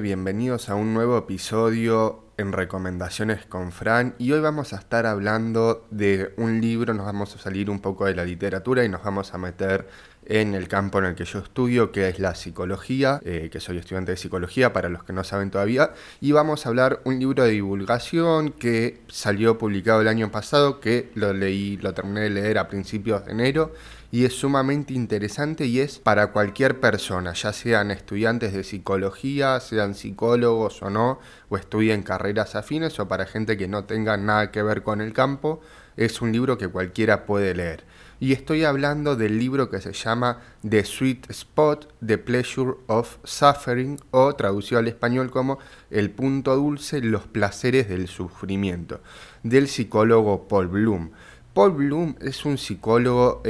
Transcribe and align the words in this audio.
Bienvenidos 0.00 0.70
a 0.70 0.74
un 0.74 0.94
nuevo 0.94 1.18
episodio 1.18 2.24
en 2.38 2.52
Recomendaciones 2.52 3.44
con 3.44 3.72
Fran. 3.72 4.14
Y 4.18 4.32
hoy 4.32 4.40
vamos 4.40 4.72
a 4.72 4.76
estar 4.76 5.04
hablando 5.06 5.86
de 5.90 6.32
un 6.38 6.60
libro, 6.60 6.94
nos 6.94 7.04
vamos 7.04 7.34
a 7.34 7.38
salir 7.38 7.68
un 7.68 7.80
poco 7.80 8.06
de 8.06 8.14
la 8.14 8.24
literatura 8.24 8.84
y 8.84 8.88
nos 8.88 9.02
vamos 9.04 9.34
a 9.34 9.38
meter 9.38 9.88
en 10.24 10.54
el 10.54 10.68
campo 10.68 10.98
en 10.98 11.06
el 11.06 11.14
que 11.14 11.24
yo 11.24 11.40
estudio, 11.40 11.92
que 11.92 12.08
es 12.08 12.18
la 12.18 12.34
psicología, 12.34 13.20
eh, 13.24 13.50
que 13.52 13.60
soy 13.60 13.78
estudiante 13.78 14.12
de 14.12 14.16
psicología 14.16 14.72
para 14.72 14.88
los 14.88 15.04
que 15.04 15.12
no 15.12 15.24
saben 15.24 15.50
todavía, 15.50 15.92
y 16.20 16.32
vamos 16.32 16.64
a 16.64 16.70
hablar 16.70 17.00
un 17.04 17.18
libro 17.18 17.44
de 17.44 17.50
divulgación 17.50 18.50
que 18.50 19.02
salió 19.08 19.58
publicado 19.58 20.00
el 20.00 20.08
año 20.08 20.30
pasado, 20.30 20.80
que 20.80 21.10
lo 21.14 21.32
leí, 21.32 21.76
lo 21.78 21.92
terminé 21.92 22.20
de 22.20 22.30
leer 22.30 22.58
a 22.58 22.68
principios 22.68 23.26
de 23.26 23.32
enero, 23.32 23.72
y 24.12 24.24
es 24.24 24.34
sumamente 24.34 24.92
interesante 24.92 25.66
y 25.66 25.80
es 25.80 25.98
para 25.98 26.28
cualquier 26.28 26.78
persona, 26.78 27.32
ya 27.32 27.52
sean 27.52 27.90
estudiantes 27.90 28.52
de 28.52 28.62
psicología, 28.62 29.58
sean 29.58 29.96
psicólogos 29.96 30.80
o 30.82 30.90
no, 30.90 31.18
o 31.48 31.56
estudien 31.56 32.02
carreras 32.04 32.54
afines, 32.54 33.00
o 33.00 33.08
para 33.08 33.26
gente 33.26 33.56
que 33.56 33.66
no 33.66 33.86
tenga 33.86 34.16
nada 34.16 34.52
que 34.52 34.62
ver 34.62 34.84
con 34.84 35.00
el 35.00 35.12
campo, 35.12 35.60
es 35.96 36.22
un 36.22 36.30
libro 36.30 36.56
que 36.56 36.68
cualquiera 36.68 37.26
puede 37.26 37.54
leer 37.54 37.84
y 38.22 38.32
estoy 38.32 38.62
hablando 38.62 39.16
del 39.16 39.36
libro 39.36 39.68
que 39.68 39.80
se 39.80 39.92
llama 39.92 40.38
The 40.62 40.84
Sweet 40.84 41.28
Spot, 41.30 41.92
The 42.06 42.18
Pleasure 42.18 42.74
of 42.86 43.16
Suffering, 43.24 43.98
o 44.12 44.36
traducido 44.36 44.78
al 44.78 44.86
español 44.86 45.28
como 45.32 45.58
El 45.90 46.12
punto 46.12 46.54
dulce, 46.54 47.00
los 47.00 47.26
placeres 47.26 47.88
del 47.88 48.06
sufrimiento, 48.06 49.00
del 49.42 49.66
psicólogo 49.66 50.46
Paul 50.46 50.68
Bloom. 50.68 51.10
Paul 51.52 51.72
Bloom 51.72 52.14
es 52.20 52.44
un 52.44 52.58
psicólogo 52.58 53.42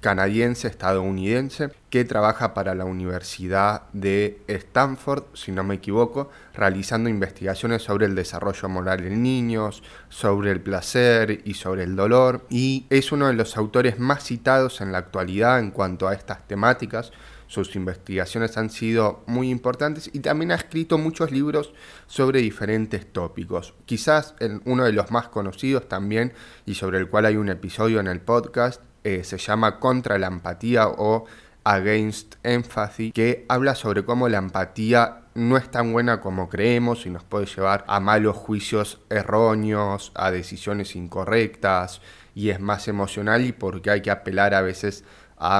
canadiense 0.00 0.66
estadounidense 0.66 1.70
que 1.90 2.04
trabaja 2.04 2.54
para 2.54 2.74
la 2.74 2.84
Universidad 2.84 3.82
de 3.92 4.40
Stanford, 4.46 5.24
si 5.34 5.52
no 5.52 5.62
me 5.62 5.74
equivoco, 5.74 6.30
realizando 6.54 7.10
investigaciones 7.10 7.82
sobre 7.82 8.06
el 8.06 8.14
desarrollo 8.14 8.68
moral 8.68 9.04
en 9.04 9.22
niños, 9.22 9.82
sobre 10.08 10.52
el 10.52 10.60
placer 10.60 11.42
y 11.44 11.54
sobre 11.54 11.84
el 11.84 11.96
dolor, 11.96 12.46
y 12.48 12.86
es 12.88 13.12
uno 13.12 13.26
de 13.26 13.34
los 13.34 13.56
autores 13.56 13.98
más 13.98 14.24
citados 14.24 14.80
en 14.80 14.92
la 14.92 14.98
actualidad 14.98 15.58
en 15.58 15.70
cuanto 15.70 16.08
a 16.08 16.14
estas 16.14 16.46
temáticas. 16.48 17.12
Sus 17.46 17.74
investigaciones 17.74 18.56
han 18.56 18.70
sido 18.70 19.24
muy 19.26 19.50
importantes 19.50 20.08
y 20.12 20.20
también 20.20 20.52
ha 20.52 20.54
escrito 20.54 20.98
muchos 20.98 21.32
libros 21.32 21.74
sobre 22.06 22.40
diferentes 22.40 23.12
tópicos. 23.12 23.74
Quizás 23.86 24.36
uno 24.64 24.84
de 24.84 24.92
los 24.92 25.10
más 25.10 25.28
conocidos 25.28 25.88
también 25.88 26.32
y 26.64 26.74
sobre 26.74 26.98
el 26.98 27.08
cual 27.08 27.26
hay 27.26 27.36
un 27.36 27.48
episodio 27.48 27.98
en 27.98 28.06
el 28.06 28.20
podcast 28.20 28.80
eh, 29.04 29.24
se 29.24 29.38
llama 29.38 29.78
Contra 29.78 30.18
la 30.18 30.26
empatía 30.26 30.88
o 30.88 31.24
Against 31.64 32.36
Empathy, 32.42 33.12
que 33.12 33.44
habla 33.48 33.74
sobre 33.74 34.04
cómo 34.04 34.28
la 34.28 34.38
empatía 34.38 35.22
no 35.34 35.56
es 35.56 35.70
tan 35.70 35.92
buena 35.92 36.20
como 36.20 36.48
creemos 36.48 37.06
y 37.06 37.10
nos 37.10 37.24
puede 37.24 37.46
llevar 37.46 37.84
a 37.86 38.00
malos 38.00 38.36
juicios 38.36 39.00
erróneos, 39.08 40.12
a 40.14 40.30
decisiones 40.30 40.96
incorrectas 40.96 42.00
y 42.34 42.50
es 42.50 42.60
más 42.60 42.88
emocional 42.88 43.44
y 43.44 43.52
porque 43.52 43.90
hay 43.90 44.02
que 44.02 44.10
apelar 44.10 44.54
a 44.54 44.62
veces 44.62 45.04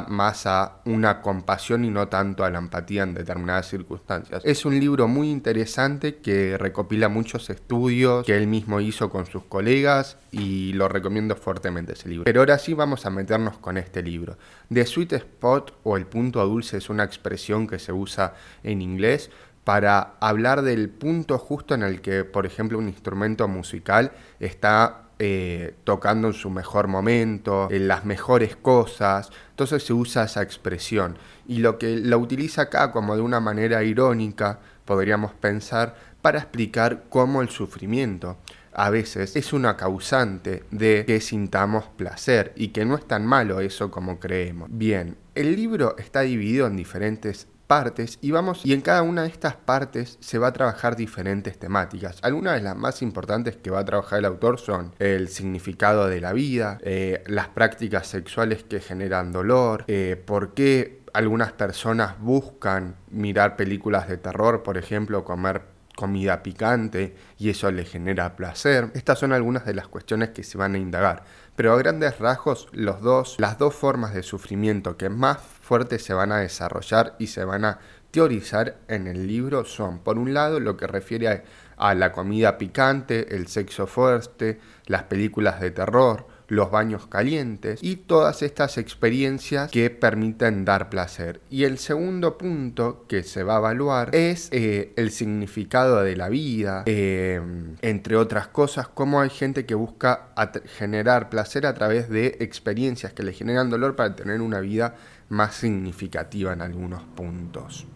más 0.08 0.46
a 0.46 0.76
una 0.84 1.22
compasión 1.22 1.84
y 1.84 1.90
no 1.90 2.08
tanto 2.08 2.44
a 2.44 2.50
la 2.50 2.58
empatía 2.58 3.02
en 3.02 3.14
determinadas 3.14 3.68
circunstancias. 3.68 4.42
Es 4.44 4.64
un 4.66 4.78
libro 4.78 5.08
muy 5.08 5.30
interesante 5.30 6.16
que 6.16 6.58
recopila 6.58 7.08
muchos 7.08 7.48
estudios 7.48 8.26
que 8.26 8.36
él 8.36 8.46
mismo 8.46 8.80
hizo 8.80 9.08
con 9.08 9.24
sus 9.26 9.44
colegas 9.44 10.18
y 10.30 10.74
lo 10.74 10.88
recomiendo 10.88 11.34
fuertemente 11.34 11.94
ese 11.94 12.08
libro. 12.08 12.24
Pero 12.24 12.40
ahora 12.40 12.58
sí 12.58 12.74
vamos 12.74 13.06
a 13.06 13.10
meternos 13.10 13.56
con 13.58 13.78
este 13.78 14.02
libro. 14.02 14.36
The 14.72 14.84
Sweet 14.84 15.14
Spot 15.14 15.78
o 15.82 15.96
el 15.96 16.06
punto 16.06 16.44
dulce 16.46 16.76
es 16.76 16.90
una 16.90 17.04
expresión 17.04 17.66
que 17.66 17.78
se 17.78 17.92
usa 17.92 18.34
en 18.62 18.82
inglés 18.82 19.30
para 19.64 20.14
hablar 20.20 20.62
del 20.62 20.88
punto 20.88 21.38
justo 21.38 21.74
en 21.74 21.82
el 21.82 22.00
que, 22.00 22.24
por 22.24 22.46
ejemplo, 22.46 22.78
un 22.78 22.88
instrumento 22.88 23.46
musical 23.48 24.12
está 24.40 25.09
eh, 25.22 25.74
tocando 25.84 26.28
en 26.28 26.32
su 26.32 26.48
mejor 26.48 26.88
momento, 26.88 27.68
en 27.70 27.88
las 27.88 28.06
mejores 28.06 28.56
cosas. 28.56 29.30
Entonces 29.50 29.84
se 29.84 29.92
usa 29.92 30.24
esa 30.24 30.40
expresión. 30.40 31.18
Y 31.46 31.58
lo 31.58 31.76
que 31.76 31.98
la 31.98 32.16
utiliza 32.16 32.62
acá 32.62 32.90
como 32.90 33.14
de 33.14 33.20
una 33.20 33.38
manera 33.38 33.84
irónica, 33.84 34.60
podríamos 34.86 35.34
pensar, 35.34 35.94
para 36.22 36.38
explicar 36.38 37.04
cómo 37.10 37.42
el 37.42 37.50
sufrimiento 37.50 38.38
a 38.72 38.88
veces 38.88 39.36
es 39.36 39.52
una 39.52 39.76
causante 39.76 40.64
de 40.70 41.04
que 41.06 41.20
sintamos 41.20 41.84
placer 41.98 42.54
y 42.56 42.68
que 42.68 42.86
no 42.86 42.94
es 42.94 43.06
tan 43.06 43.26
malo 43.26 43.60
eso 43.60 43.90
como 43.90 44.18
creemos. 44.18 44.70
Bien, 44.72 45.18
el 45.34 45.54
libro 45.54 45.96
está 45.98 46.22
dividido 46.22 46.66
en 46.66 46.76
diferentes 46.76 47.46
partes 47.70 48.18
y 48.20 48.32
vamos 48.32 48.66
y 48.66 48.72
en 48.72 48.80
cada 48.80 49.02
una 49.02 49.22
de 49.22 49.28
estas 49.28 49.54
partes 49.54 50.18
se 50.18 50.38
va 50.38 50.48
a 50.48 50.52
trabajar 50.52 50.96
diferentes 50.96 51.56
temáticas. 51.56 52.18
Algunas 52.22 52.56
de 52.56 52.62
las 52.62 52.76
más 52.76 53.00
importantes 53.00 53.56
que 53.56 53.70
va 53.70 53.78
a 53.78 53.84
trabajar 53.84 54.18
el 54.18 54.24
autor 54.24 54.58
son 54.58 54.92
el 54.98 55.28
significado 55.28 56.08
de 56.08 56.20
la 56.20 56.32
vida, 56.32 56.78
eh, 56.82 57.22
las 57.28 57.46
prácticas 57.46 58.08
sexuales 58.08 58.64
que 58.64 58.80
generan 58.80 59.30
dolor, 59.30 59.84
eh, 59.86 60.20
por 60.26 60.52
qué 60.52 61.02
algunas 61.12 61.52
personas 61.52 62.18
buscan 62.18 62.96
mirar 63.08 63.54
películas 63.54 64.08
de 64.08 64.16
terror, 64.16 64.64
por 64.64 64.76
ejemplo, 64.76 65.24
comer 65.24 65.62
comida 66.00 66.42
picante 66.42 67.14
y 67.38 67.50
eso 67.50 67.70
le 67.70 67.84
genera 67.84 68.34
placer. 68.34 68.90
Estas 68.94 69.18
son 69.18 69.34
algunas 69.34 69.66
de 69.66 69.74
las 69.74 69.86
cuestiones 69.86 70.30
que 70.30 70.42
se 70.42 70.56
van 70.56 70.74
a 70.74 70.78
indagar. 70.78 71.24
Pero 71.56 71.74
a 71.74 71.76
grandes 71.76 72.18
rasgos, 72.18 72.68
los 72.72 73.02
dos, 73.02 73.36
las 73.38 73.58
dos 73.58 73.74
formas 73.74 74.14
de 74.14 74.22
sufrimiento 74.22 74.96
que 74.96 75.10
más 75.10 75.38
fuertes 75.38 76.02
se 76.02 76.14
van 76.14 76.32
a 76.32 76.38
desarrollar 76.38 77.16
y 77.18 77.26
se 77.26 77.44
van 77.44 77.66
a 77.66 77.80
teorizar 78.12 78.78
en 78.88 79.08
el 79.08 79.26
libro 79.26 79.66
son, 79.66 79.98
por 79.98 80.18
un 80.18 80.32
lado, 80.32 80.58
lo 80.58 80.78
que 80.78 80.86
refiere 80.86 81.28
a, 81.28 81.42
a 81.76 81.94
la 81.94 82.12
comida 82.12 82.56
picante, 82.56 83.36
el 83.36 83.46
sexo 83.46 83.86
fuerte, 83.86 84.58
las 84.86 85.02
películas 85.02 85.60
de 85.60 85.70
terror, 85.70 86.26
los 86.50 86.70
baños 86.70 87.06
calientes 87.06 87.80
y 87.82 87.96
todas 87.96 88.42
estas 88.42 88.76
experiencias 88.76 89.70
que 89.70 89.88
permiten 89.88 90.64
dar 90.64 90.90
placer. 90.90 91.40
Y 91.48 91.64
el 91.64 91.78
segundo 91.78 92.36
punto 92.36 93.06
que 93.08 93.22
se 93.22 93.44
va 93.44 93.54
a 93.54 93.58
evaluar 93.58 94.14
es 94.14 94.48
eh, 94.50 94.92
el 94.96 95.12
significado 95.12 96.02
de 96.02 96.16
la 96.16 96.28
vida, 96.28 96.82
eh, 96.86 97.40
entre 97.82 98.16
otras 98.16 98.48
cosas, 98.48 98.88
cómo 98.88 99.20
hay 99.20 99.30
gente 99.30 99.64
que 99.64 99.76
busca 99.76 100.34
generar 100.76 101.30
placer 101.30 101.66
a 101.66 101.74
través 101.74 102.08
de 102.08 102.36
experiencias 102.40 103.12
que 103.12 103.22
le 103.22 103.32
generan 103.32 103.70
dolor 103.70 103.94
para 103.94 104.16
tener 104.16 104.40
una 104.40 104.60
vida 104.60 104.96
más 105.28 105.54
significativa 105.54 106.52
en 106.52 106.62
algunos 106.62 107.02
puntos. 107.14 107.86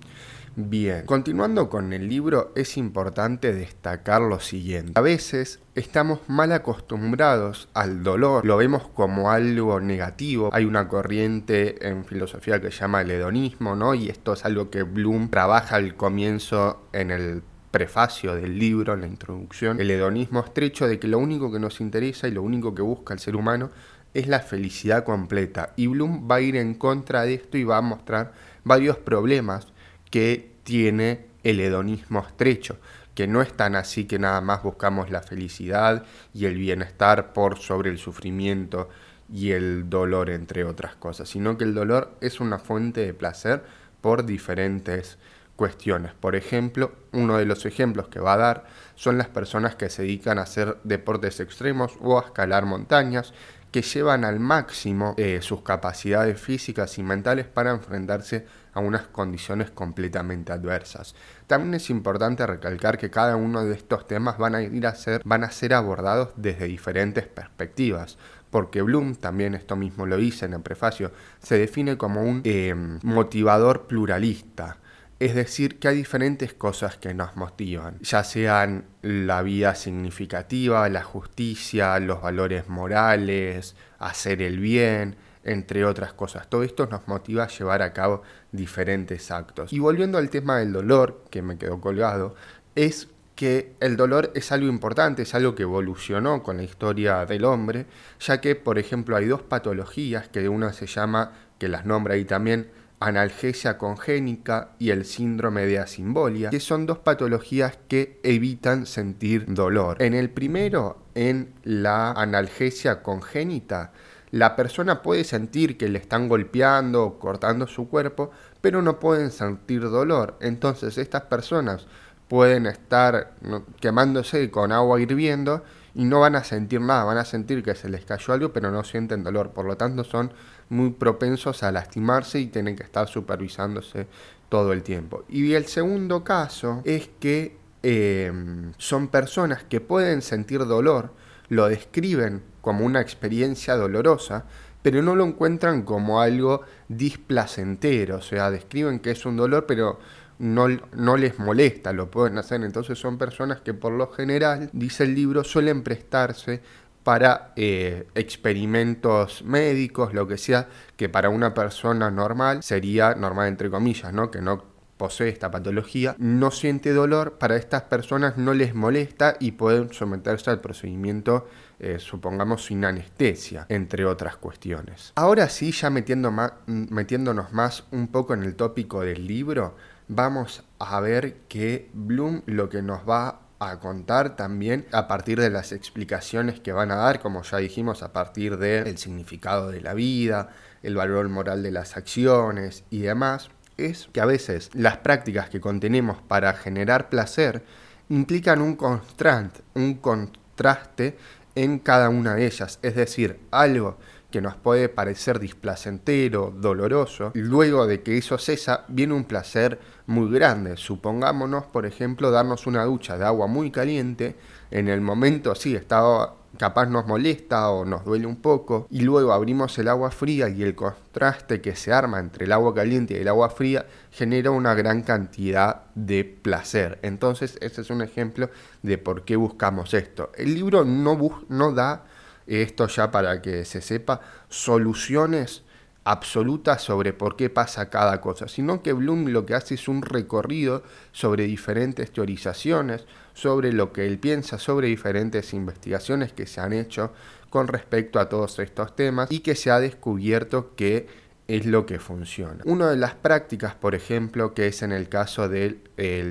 Bien, 0.57 1.05
continuando 1.05 1.69
con 1.69 1.93
el 1.93 2.09
libro, 2.09 2.53
es 2.55 2.77
importante 2.77 3.53
destacar 3.53 4.23
lo 4.23 4.39
siguiente. 4.39 4.93
A 4.95 5.01
veces 5.01 5.59
estamos 5.75 6.21
mal 6.29 6.53
acostumbrados 6.53 7.69
al 7.75 8.05
dolor, 8.05 8.47
lo 8.47 8.57
vemos 8.57 8.87
como 8.87 9.33
algo 9.33 9.81
negativo. 9.81 10.51
Hay 10.53 10.65
una 10.65 10.87
corriente 10.87 11.89
en 11.89 12.05
filosofía 12.05 12.61
que 12.61 12.71
se 12.71 12.83
llama 12.83 13.01
el 13.01 13.11
hedonismo, 13.11 13.75
¿no? 13.75 13.97
Y 13.97 14.09
esto 14.09 14.35
es 14.35 14.45
algo 14.45 14.71
que 14.71 14.85
Bloom 14.85 15.29
trabaja 15.29 15.75
al 15.75 15.97
comienzo 15.97 16.87
en 16.93 17.11
el 17.11 17.43
prefacio 17.73 18.37
del 18.37 18.57
libro, 18.57 18.95
en 18.95 19.01
la 19.01 19.09
introducción, 19.09 19.81
el 19.81 19.91
hedonismo 19.91 20.39
estrecho 20.39 20.87
de 20.87 21.01
que 21.01 21.09
lo 21.09 21.19
único 21.19 21.51
que 21.51 21.59
nos 21.59 21.81
interesa 21.81 22.29
y 22.29 22.31
lo 22.31 22.43
único 22.43 22.77
que 22.77 22.83
busca 22.83 23.13
el 23.13 23.19
ser 23.19 23.35
humano 23.35 23.71
es 24.15 24.29
la 24.29 24.39
felicidad 24.39 25.03
completa. 25.03 25.73
Y 25.75 25.89
Bloom 25.89 26.29
va 26.31 26.37
a 26.37 26.41
ir 26.41 26.55
en 26.55 26.75
contra 26.75 27.23
de 27.23 27.35
esto 27.35 27.59
y 27.59 27.65
va 27.65 27.79
a 27.79 27.83
mostrar 27.83 28.33
varios 28.63 28.97
problemas 28.99 29.74
que 30.15 30.53
tiene 30.63 31.27
el 31.43 31.59
hedonismo 31.59 32.21
estrecho, 32.21 32.79
que 33.17 33.27
no 33.27 33.43
es 33.43 33.53
tan 33.53 33.75
así 33.75 34.05
que 34.05 34.21
nada 34.21 34.41
más 34.41 34.63
buscamos 34.63 35.11
la 35.11 35.23
felicidad 35.23 36.05
y 36.33 36.45
el 36.45 36.57
bienestar 36.57 37.33
por 37.33 37.59
sobre 37.59 37.91
el 37.91 37.99
sufrimiento 37.99 38.89
y 39.29 39.51
el 39.51 39.91
dolor, 39.91 40.31
entre 40.31 40.63
otras 40.63 40.95
cosas, 40.95 41.29
sino 41.29 41.59
que 41.59 41.65
el 41.65 41.75
dolor 41.75 42.17
es 42.21 42.39
una 42.39 42.61
fuente 42.61 43.01
de 43.01 43.13
placer 43.13 43.65
por 44.01 44.25
diferentes 44.25 45.19
cuestiones. 45.57 46.13
Por 46.15 46.37
ejemplo, 46.37 46.93
uno 47.11 47.37
de 47.37 47.47
los 47.47 47.67
ejemplos 47.67 48.07
que 48.07 48.21
va 48.21 48.35
a 48.35 48.39
dar 48.39 48.67
son 48.95 49.19
las 49.19 49.27
personas 49.27 49.75
que 49.75 49.91
se 49.91 50.03
dedican 50.03 50.39
a 50.39 50.43
hacer 50.43 50.77
deportes 50.85 51.41
extremos 51.41 51.95
o 52.01 52.21
a 52.21 52.27
escalar 52.27 52.67
montañas, 52.67 53.35
que 53.75 53.83
llevan 53.83 54.25
al 54.25 54.39
máximo 54.39 55.17
eh, 55.17 55.41
sus 55.43 55.63
capacidades 55.63 56.41
físicas 56.41 56.97
y 56.97 57.03
mentales 57.03 57.47
para 57.47 57.73
enfrentarse 57.73 58.47
a 58.73 58.79
unas 58.79 59.09
condiciones 59.09 59.73
completamente 59.73 60.53
adversas. 60.53 61.17
También 61.49 61.75
es 61.75 61.91
importante 61.91 62.47
recalcar 62.47 62.99
que 62.99 63.11
cada 63.11 63.35
uno 63.35 63.65
de 63.65 63.75
estos 63.75 64.07
temas 64.07 64.39
van 64.39 64.55
a 64.55 64.63
ir 64.63 64.87
a 64.87 64.95
ser, 64.95 65.23
van 65.25 65.43
a 65.43 65.51
ser 65.51 65.75
abordados 65.75 66.29
desde 66.37 66.67
diferentes 66.67 67.27
perspectivas 67.27 68.17
porque 68.49 68.81
Bloom, 68.81 69.17
también 69.17 69.57
esto 69.57 69.75
mismo 69.75 70.07
lo 70.07 70.19
dice 70.19 70.47
en 70.47 70.53
el 70.53 70.61
prefacio, 70.61 71.11
se 71.41 71.59
define 71.59 71.97
como 71.97 72.23
un 72.23 72.43
eh, 72.45 72.73
motivador 73.03 73.89
pluralista. 73.89 74.79
Es 75.25 75.35
decir, 75.35 75.79
que 75.79 75.89
hay 75.89 75.97
diferentes 75.97 76.53
cosas 76.53 76.99
que 76.99 77.15
nos 77.15 77.35
motivan, 77.35 77.99
ya 78.01 78.23
sean 78.25 78.85
la 79.01 79.41
vida 79.41 79.75
significativa, 79.75 80.87
la 80.91 81.03
justicia, 81.03 81.99
los 81.99 82.21
valores 82.21 82.69
morales, 82.69 83.75
hacer 83.99 84.43
el 84.43 84.59
bien, 84.59 85.17
entre 85.43 85.87
otras 85.87 86.13
cosas. 86.13 86.51
Todo 86.51 86.63
esto 86.63 86.87
nos 86.89 87.09
motiva 87.09 87.45
a 87.45 87.49
llevar 87.49 87.81
a 87.81 87.95
cabo 87.95 88.21
diferentes 88.53 89.31
actos. 89.31 89.73
Y 89.73 89.79
volviendo 89.79 90.19
al 90.19 90.29
tema 90.29 90.59
del 90.59 90.75
dolor, 90.75 91.25
que 91.31 91.41
me 91.41 91.57
quedó 91.57 91.81
colgado, 91.81 92.35
es 92.75 93.09
que 93.35 93.73
el 93.81 93.97
dolor 93.97 94.31
es 94.35 94.53
algo 94.53 94.69
importante, 94.69 95.23
es 95.23 95.35
algo 95.35 95.55
que 95.55 95.63
evolucionó 95.63 96.43
con 96.43 96.59
la 96.59 96.65
historia 96.65 97.25
del 97.25 97.47
hombre, 97.47 97.87
ya 98.21 98.43
que, 98.43 98.57
por 98.57 98.79
ejemplo, 98.79 99.17
hay 99.17 99.25
dos 99.25 99.41
patologías, 99.41 100.29
que 100.29 100.51
una 100.51 100.75
se 100.75 100.87
llama, 100.87 101.33
que 101.59 101.69
las 101.69 101.87
nombra 101.87 102.13
ahí 102.13 102.27
también, 102.27 102.69
analgesia 103.05 103.77
congénica 103.77 104.71
y 104.79 104.91
el 104.91 105.05
síndrome 105.05 105.67
de 105.67 105.79
asimbolia, 105.79 106.51
que 106.51 106.61
son 106.61 106.87
dos 106.87 106.99
patologías 106.99 107.79
que 107.87 108.19
evitan 108.23 108.87
sentir 108.87 109.45
dolor. 109.47 110.03
En 110.03 110.15
el 110.15 110.31
primero, 110.31 111.05
en 111.15 111.53
la 111.65 112.13
analgesia 112.13 113.03
congénita, 113.03 113.93
la 114.31 114.57
persona 114.57 115.03
puede 115.03 115.25
sentir 115.25 115.77
que 115.77 115.89
le 115.89 115.99
están 115.99 116.29
golpeando 116.29 117.05
o 117.05 117.19
cortando 117.19 117.67
su 117.67 117.89
cuerpo, 117.89 118.31
pero 118.61 118.81
no 118.81 118.99
pueden 118.99 119.31
sentir 119.31 119.83
dolor. 119.83 120.37
Entonces 120.41 120.97
estas 120.99 121.23
personas 121.23 121.87
pueden 122.27 122.67
estar 122.67 123.35
quemándose 123.81 124.51
con 124.51 124.73
agua 124.73 125.01
hirviendo 125.01 125.63
y 125.95 126.05
no 126.05 126.21
van 126.21 126.35
a 126.35 126.43
sentir 126.43 126.81
nada, 126.81 127.05
van 127.05 127.19
a 127.19 127.25
sentir 127.25 127.63
que 127.63 127.75
se 127.75 127.89
les 127.89 128.05
cayó 128.05 128.35
algo, 128.35 128.53
pero 128.53 128.71
no 128.71 128.83
sienten 128.83 129.23
dolor. 129.23 129.51
Por 129.51 129.67
lo 129.67 129.77
tanto, 129.77 130.03
son 130.03 130.33
muy 130.69 130.91
propensos 130.91 131.63
a 131.63 131.73
lastimarse 131.73 132.41
y 132.41 132.47
tienen 132.47 132.77
que 132.77 132.83
estar 132.83 133.09
supervisándose 133.09 134.07
todo 134.49 134.73
el 134.73 134.83
tiempo. 134.83 135.25
Y 135.29 135.53
el 135.55 135.67
segundo 135.67 136.25
caso 136.25 136.81
es 136.85 137.11
que 137.21 137.57
em, 137.83 138.73
son 138.79 139.09
personas 139.09 139.65
que 139.65 139.81
pueden 139.81 140.23
sentir 140.23 140.65
dolor, 140.67 141.13
lo 141.49 141.69
describen 141.69 142.43
como 142.61 142.85
una 142.85 143.01
experiencia 143.01 143.77
dolorosa, 143.77 144.47
pero 144.83 145.03
no 145.03 145.15
lo 145.15 145.25
encuentran 145.25 145.83
como 145.83 146.21
algo 146.21 146.63
displacentero, 146.89 148.17
o 148.17 148.23
sea, 148.23 148.51
describen 148.51 149.01
que 149.01 149.13
es 149.13 149.25
un 149.25 149.37
dolor, 149.37 149.65
pero 149.67 149.99
no, 150.39 150.69
no, 150.69 151.17
les 151.17 151.39
molesta, 151.39 151.93
lo 151.93 152.11
pueden 152.11 152.39
hacer. 152.39 152.63
Entonces 152.63 152.99
son 152.99 153.19
personas 153.19 153.61
que 153.61 153.75
por 153.75 153.93
lo 153.93 154.11
general, 154.11 154.71
dice 154.73 155.05
el 155.05 155.15
libro, 155.15 155.45
suelen 155.45 155.83
prestarse 155.83 156.61
para 157.05 157.53
eh, 157.55 158.09
experimentos 158.15 159.45
médicos, 159.45 160.15
lo 160.15 160.27
que 160.27 160.39
sea, 160.39 160.69
que 160.97 161.09
para 161.09 161.29
una 161.29 161.55
persona 161.55 162.11
normal 162.11 162.63
sería 162.63 163.15
normal 163.15 163.49
entre 163.49 163.71
comillas, 163.71 164.13
¿no? 164.13 164.31
Que 164.31 164.41
no 164.41 164.75
posee 164.97 165.29
esta 165.29 165.51
patología, 165.51 166.15
no 166.19 166.51
siente 166.51 166.93
dolor, 166.93 167.35
para 167.39 167.57
estas 167.57 167.83
personas 167.83 168.37
no 168.39 168.55
les 168.55 168.75
molesta 168.75 169.37
y 169.39 169.53
pueden 169.53 169.93
someterse 169.93 170.51
al 170.51 170.61
procedimiento, 170.61 171.47
eh, 171.79 171.99
supongamos, 171.99 172.65
sin 172.65 172.85
anestesia, 172.85 173.67
entre 173.69 174.07
otras 174.07 174.37
cuestiones. 174.37 175.13
Ahora 175.17 175.49
sí, 175.49 175.73
ya 175.73 175.91
metiéndonos 175.91 177.53
más 177.53 177.85
un 177.91 178.09
poco 178.09 178.35
en 178.35 178.45
el 178.45 178.55
tópico 178.55 179.03
del 179.03 179.27
libro, 179.27 179.75
vamos 180.09 180.65
a 180.79 181.01
ver 181.01 181.39
que 181.49 181.91
Bloom 181.93 182.43
lo 182.47 182.69
que 182.69 182.83
nos 182.83 183.09
va 183.09 183.41
a 183.59 183.79
contar 183.79 184.37
también 184.37 184.87
a 184.93 185.09
partir 185.09 185.41
de 185.41 185.51
las 185.51 185.73
explicaciones 185.73 186.61
que 186.61 186.73
van 186.73 186.91
a 186.91 186.97
dar, 186.97 187.21
como 187.21 187.43
ya 187.43 187.59
dijimos, 187.59 188.03
a 188.03 188.13
partir 188.13 188.59
del 188.59 188.99
significado 188.99 189.71
de 189.71 189.81
la 189.81 189.95
vida, 189.95 190.51
el 190.83 190.97
valor 190.97 191.29
moral 191.29 191.63
de 191.63 191.71
las 191.71 191.97
acciones 191.97 192.85
y 192.91 193.01
demás, 193.01 193.51
es 193.77 194.09
que 194.13 194.21
a 194.21 194.27
veces 194.27 194.71
las 194.75 194.99
prácticas 194.99 195.49
que 195.49 195.61
contenemos 195.61 196.21
para 196.23 196.53
generar 196.55 197.09
placer 197.09 197.65
implican 198.09 198.61
un 198.61 198.77
contraste, 198.77 199.63
un 199.75 199.95
contraste 199.95 201.17
en 201.55 201.79
cada 201.79 202.09
una 202.09 202.35
de 202.35 202.47
ellas, 202.47 202.79
es 202.83 202.95
decir, 202.95 203.41
algo 203.51 203.99
que 204.35 204.43
nos 204.43 204.57
puede 204.57 204.89
parecer 204.89 205.39
displacentero, 205.39 206.53
doloroso, 206.53 207.31
luego 207.35 207.87
de 207.87 208.03
que 208.03 208.19
eso 208.19 208.37
cesa, 208.37 208.85
viene 208.89 209.15
un 209.15 209.27
placer 209.27 209.79
muy 210.07 210.29
grande. 210.29 210.77
Supongámonos, 210.77 211.67
por 211.67 211.87
ejemplo, 211.87 212.33
darnos 212.33 212.67
una 212.67 212.85
ducha 212.85 213.17
de 213.17 213.25
agua 213.25 213.47
muy 213.47 213.71
caliente, 213.71 214.35
en 214.73 214.89
el 214.89 215.01
momento 215.01 215.55
sí, 215.55 215.77
estaba 215.77 216.35
capaz 216.59 216.87
nos 216.87 217.07
molesta 217.07 217.71
o 217.71 217.85
nos 217.85 218.05
duele 218.05 218.27
un 218.27 218.35
poco, 218.35 218.89
y 218.91 219.03
luego 219.03 219.33
abrimos 219.33 219.79
el 219.79 219.87
agua 219.87 220.11
fría 220.11 220.49
y 220.49 220.65
el 220.65 220.75
contraste 220.75 221.61
que 221.61 221.77
se 221.77 221.93
arma 221.93 222.19
entre 222.19 222.47
el 222.47 222.53
agua 222.53 222.75
caliente 222.75 223.15
y 223.15 223.19
el 223.19 223.29
agua 223.29 223.51
fría 223.51 223.87
genera 224.11 224.51
una 224.51 224.75
gran 224.75 225.03
cantidad 225.03 225.83
de 225.95 226.25
placer. 226.25 226.99
Entonces, 227.03 227.57
ese 227.61 227.83
es 227.83 227.91
un 227.91 228.03
ejemplo 228.03 228.51
de 228.83 228.99
por 228.99 229.25
qué 229.25 229.37
buscamos 229.37 229.95
esto. 229.95 230.33
El 230.37 230.55
libro 230.55 230.85
no, 230.85 231.45
no 231.49 231.71
da 231.71 232.07
esto 232.47 232.87
ya 232.89 233.11
para 233.11 233.41
que 233.43 233.65
se 233.65 233.81
sepa, 233.81 234.21
soluciones 234.49 235.63
absolutas 236.05 236.83
sobre 236.83 237.15
por 237.15 237.35
qué 237.37 237.49
pasa 237.49 237.89
cada 237.89 238.21
cosa, 238.21 238.47
sino 238.47 238.83
que 238.83 238.93
Bloom 238.93 239.29
lo 239.29 239.47
que 239.47 239.55
hace 239.55 239.75
es 239.75 239.89
un 239.89 240.03
recorrido 240.03 240.83
sobre 241.13 241.45
diferentes 241.45 242.13
teorizaciones, 242.13 243.07
sobre 243.33 243.73
lo 243.73 243.93
que 243.93 244.07
él 244.07 244.19
piensa, 244.19 244.59
sobre 244.59 244.89
diferentes 244.89 245.55
investigaciones 245.55 246.33
que 246.33 246.47
se 246.47 246.61
han 246.61 246.75
hecho 246.75 247.13
con 247.49 247.69
respecto 247.69 248.21
a 248.21 248.29
todos 248.29 248.59
estos 248.59 248.95
temas 248.95 249.31
y 249.31 249.41
que 249.41 249.55
se 249.55 249.71
ha 249.71 249.81
descubierto 249.81 250.75
que 250.77 251.25
es 251.49 251.67
lo 251.67 251.87
que 251.87 251.99
funciona. 251.99 252.59
Una 252.65 252.91
de 252.91 252.97
las 252.97 253.15
prácticas, 253.15 253.75
por 253.75 253.95
ejemplo, 253.95 254.55
que 254.55 254.67
es 254.67 254.83
en 254.83 254.93
el 254.93 255.09
caso 255.09 255.49
del 255.49 255.81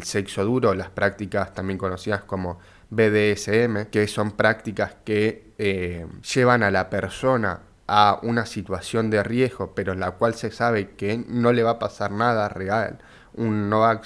sexo 0.03 0.43
duro, 0.43 0.73
las 0.75 0.89
prácticas 0.89 1.53
también 1.53 1.77
conocidas 1.77 2.23
como 2.23 2.59
BDSM, 2.95 3.85
que 3.91 4.07
son 4.07 4.31
prácticas 4.31 4.95
que 5.03 5.53
eh, 5.57 6.07
llevan 6.33 6.63
a 6.63 6.71
la 6.71 6.89
persona 6.89 7.61
a 7.87 8.19
una 8.23 8.45
situación 8.45 9.09
de 9.09 9.23
riesgo, 9.23 9.73
pero 9.75 9.93
en 9.93 9.99
la 9.99 10.11
cual 10.11 10.35
se 10.35 10.51
sabe 10.51 10.91
que 10.91 11.23
no 11.27 11.51
le 11.51 11.63
va 11.63 11.71
a 11.71 11.79
pasar 11.79 12.11
nada 12.11 12.49
real, 12.49 12.99
un, 13.33 13.69
no 13.69 13.79
va 13.79 13.91
a 13.91 14.01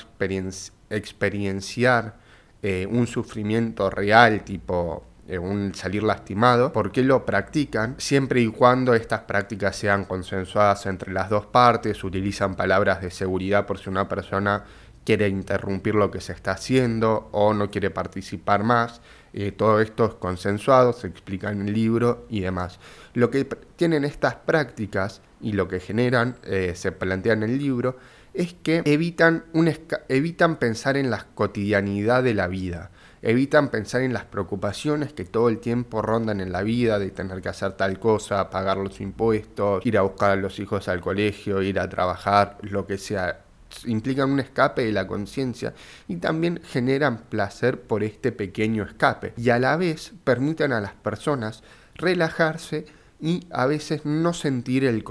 experienciar 0.89 2.15
eh, 2.63 2.87
un 2.89 3.05
sufrimiento 3.07 3.89
real 3.89 4.43
tipo 4.43 5.03
eh, 5.29 5.37
un 5.37 5.75
salir 5.75 6.03
lastimado, 6.03 6.71
¿por 6.71 6.93
qué 6.93 7.03
lo 7.03 7.25
practican? 7.25 7.95
Siempre 7.97 8.39
y 8.39 8.47
cuando 8.47 8.93
estas 8.93 9.21
prácticas 9.21 9.75
sean 9.75 10.05
consensuadas 10.05 10.85
entre 10.85 11.11
las 11.11 11.29
dos 11.29 11.45
partes, 11.45 12.01
utilizan 12.05 12.55
palabras 12.55 13.01
de 13.01 13.11
seguridad 13.11 13.65
por 13.65 13.77
si 13.77 13.89
una 13.89 14.07
persona 14.07 14.63
quiere 15.07 15.29
interrumpir 15.29 15.95
lo 15.95 16.11
que 16.11 16.19
se 16.19 16.33
está 16.33 16.51
haciendo 16.51 17.29
o 17.31 17.53
no 17.53 17.71
quiere 17.71 17.89
participar 17.89 18.65
más. 18.65 18.99
Eh, 19.31 19.53
todo 19.53 19.79
esto 19.79 20.03
es 20.03 20.13
consensuado, 20.15 20.91
se 20.91 21.07
explica 21.07 21.49
en 21.49 21.61
el 21.61 21.73
libro 21.73 22.25
y 22.29 22.41
demás. 22.41 22.77
Lo 23.13 23.31
que 23.31 23.45
tienen 23.77 24.03
estas 24.03 24.35
prácticas 24.35 25.21
y 25.39 25.53
lo 25.53 25.69
que 25.69 25.79
generan, 25.79 26.35
eh, 26.43 26.73
se 26.75 26.91
plantea 26.91 27.31
en 27.31 27.43
el 27.43 27.57
libro, 27.57 27.95
es 28.33 28.53
que 28.55 28.81
evitan, 28.83 29.45
un 29.53 29.73
evitan 30.09 30.57
pensar 30.57 30.97
en 30.97 31.09
la 31.09 31.25
cotidianidad 31.35 32.21
de 32.21 32.33
la 32.33 32.47
vida, 32.47 32.91
evitan 33.21 33.69
pensar 33.69 34.01
en 34.01 34.11
las 34.11 34.25
preocupaciones 34.25 35.13
que 35.13 35.23
todo 35.23 35.47
el 35.47 35.59
tiempo 35.59 36.01
rondan 36.01 36.41
en 36.41 36.51
la 36.51 36.63
vida, 36.63 36.99
de 36.99 37.11
tener 37.11 37.41
que 37.41 37.47
hacer 37.47 37.71
tal 37.77 37.97
cosa, 37.97 38.49
pagar 38.49 38.75
los 38.75 38.99
impuestos, 38.99 39.85
ir 39.85 39.97
a 39.97 40.01
buscar 40.01 40.31
a 40.31 40.35
los 40.35 40.59
hijos 40.59 40.89
al 40.89 40.99
colegio, 40.99 41.61
ir 41.61 41.79
a 41.79 41.87
trabajar, 41.87 42.57
lo 42.61 42.85
que 42.85 42.97
sea 42.97 43.46
implican 43.85 44.31
un 44.31 44.39
escape 44.39 44.85
de 44.85 44.91
la 44.91 45.07
conciencia 45.07 45.73
y 46.07 46.17
también 46.17 46.61
generan 46.63 47.23
placer 47.29 47.81
por 47.81 48.03
este 48.03 48.31
pequeño 48.31 48.83
escape. 48.83 49.33
Y 49.37 49.49
a 49.49 49.59
la 49.59 49.77
vez 49.77 50.13
permiten 50.23 50.71
a 50.73 50.81
las 50.81 50.93
personas 50.93 51.63
relajarse 51.95 52.85
y 53.19 53.47
a 53.51 53.65
veces 53.65 54.05
no 54.05 54.33
sentir 54.33 54.85
el 54.85 55.03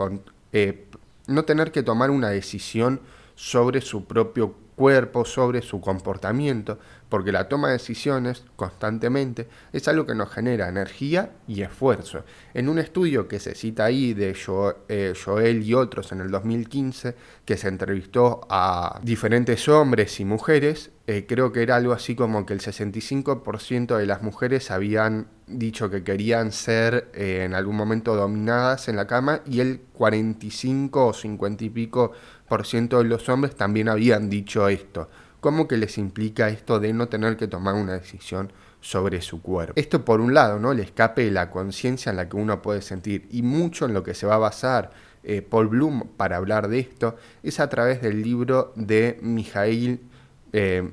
eh, 0.53 0.87
no 1.27 1.45
tener 1.45 1.73
que 1.73 1.83
tomar 1.83 2.11
una 2.11 2.31
decisión 2.31 3.01
sobre 3.35 3.81
su 3.81 4.05
propio 4.05 4.55
cuerpo, 4.77 5.25
sobre 5.25 5.63
su 5.63 5.81
comportamiento, 5.81 6.79
porque 7.09 7.33
la 7.33 7.49
toma 7.49 7.69
de 7.69 7.75
decisiones 7.75 8.45
constantemente 8.57 9.49
es 9.73 9.87
algo 9.89 10.07
que 10.07 10.15
nos 10.15 10.31
genera 10.31 10.69
energía 10.69 11.31
y 11.47 11.63
esfuerzo. 11.63 12.25
En 12.55 12.69
un 12.69 12.79
estudio 12.79 13.29
que 13.29 13.39
se 13.39 13.55
cita 13.55 13.85
ahí 13.85 14.15
de 14.15 14.37
eh, 14.89 15.15
Joel 15.25 15.63
y 15.63 15.75
otros 15.75 16.13
en 16.13 16.21
el 16.21 16.31
2015, 16.31 17.15
que 17.45 17.57
se 17.57 17.69
entrevistó 17.69 18.47
a 18.51 19.01
diferentes 19.03 19.69
hombres 19.69 20.19
y 20.21 20.25
mujeres, 20.25 20.91
eh, 21.07 21.25
creo 21.29 21.53
que 21.53 21.63
era 21.63 21.77
algo 21.77 21.93
así 21.93 22.17
como 22.17 22.45
que 22.47 22.55
el 22.55 22.61
65% 22.61 23.97
de 23.97 24.07
las 24.07 24.23
mujeres 24.23 24.73
habían 24.73 25.29
dicho 25.47 25.89
que 25.89 26.03
querían 26.03 26.51
ser 26.51 27.11
eh, 27.15 27.43
en 27.45 27.55
algún 27.55 27.77
momento 27.77 28.17
dominadas 28.17 28.89
en 28.89 28.97
la 28.97 29.07
cama 29.07 29.43
y 29.47 29.61
el 29.61 29.81
45 29.93 31.07
o 31.07 31.13
50 31.13 31.65
y 31.65 31.71
pico 31.71 32.13
por 32.49 32.67
ciento 32.67 32.99
de 32.99 33.05
los 33.05 33.29
hombres 33.29 33.55
también 33.55 33.89
habían 33.89 34.29
dicho 34.29 34.69
esto. 34.69 35.09
¿Cómo 35.47 35.69
que 35.69 35.76
les 35.76 35.97
implica 35.97 36.49
esto 36.49 36.81
de 36.81 36.93
no 36.93 37.07
tener 37.07 37.37
que 37.37 37.47
tomar 37.47 37.76
una 37.76 37.93
decisión 37.93 38.53
sobre 38.81 39.23
su 39.23 39.41
cuerpo? 39.43 39.75
Esto 39.76 40.05
por 40.05 40.21
un 40.21 40.35
lado, 40.35 40.59
¿no? 40.59 40.73
El 40.73 40.81
escape 40.81 41.25
de 41.25 41.31
la 41.31 41.53
conciencia 41.53 42.11
en 42.11 42.17
la 42.17 42.29
que 42.29 42.37
uno 42.37 42.61
puede 42.61 42.83
sentir 42.83 43.29
y 43.31 43.43
mucho 43.43 43.87
en 43.87 43.95
lo 43.95 44.03
que 44.03 44.15
se 44.15 44.26
va 44.26 44.35
a 44.35 44.38
basar 44.38 44.91
eh, 45.23 45.43
Paul 45.43 45.69
Bloom 45.69 46.09
para 46.17 46.37
hablar 46.37 46.67
de 46.67 46.81
esto 46.81 47.15
es 47.45 47.61
a 47.61 47.69
través 47.69 48.03
del 48.03 48.25
libro 48.25 48.73
de 48.75 49.21
Mijail 49.23 50.00
eh, 50.53 50.91